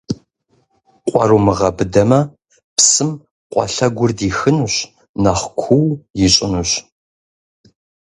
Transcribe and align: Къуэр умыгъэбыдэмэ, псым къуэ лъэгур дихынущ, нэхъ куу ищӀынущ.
Къуэр 1.07 1.31
умыгъэбыдэмэ, 1.37 2.19
псым 2.75 3.11
къуэ 3.51 3.65
лъэгур 3.73 4.11
дихынущ, 4.17 4.75
нэхъ 5.23 5.45
куу 5.59 5.87
ищӀынущ. 6.25 6.71